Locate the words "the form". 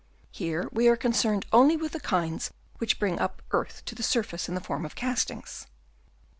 4.55-4.83